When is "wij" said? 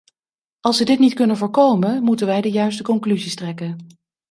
2.27-2.41